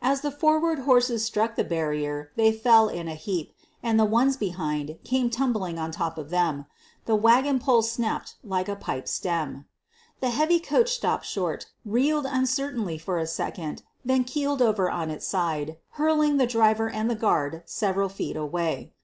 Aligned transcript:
As 0.00 0.22
the 0.22 0.30
forward 0.30 0.78
horses 0.88 1.22
struck 1.22 1.54
the 1.54 1.62
barrier 1.62 2.30
they 2.34 2.50
fell 2.50 2.88
in 2.88 3.08
a 3.08 3.14
heap 3.14 3.52
and 3.82 4.00
the 4.00 4.06
ones 4.06 4.38
behind 4.38 4.96
came 5.04 5.28
tumbling 5.28 5.78
on 5.78 5.90
top 5.92 6.16
of 6.16 6.30
them. 6.30 6.64
The 7.04 7.14
wagon 7.14 7.58
pole 7.58 7.82
snapped 7.82 8.36
like 8.42 8.70
a 8.70 8.74
pipe 8.76 9.06
stem. 9.06 9.66
The 10.20 10.30
heavy 10.30 10.60
coach 10.60 10.94
stopped 10.94 11.26
short, 11.26 11.66
reeled 11.84 12.24
uncertainly 12.24 12.96
for 12.96 13.18
a 13.18 13.26
second, 13.26 13.82
then 14.02 14.24
keeled 14.24 14.62
over 14.62 14.90
on 14.90 15.10
its 15.10 15.26
side, 15.26 15.76
hurling 16.00 16.38
both 16.38 16.38
the 16.48 16.52
driver 16.52 16.88
and 16.88 17.10
the 17.10 17.14
guard 17.14 17.62
several 17.66 18.08
feet 18.08 18.34
away. 18.34 18.94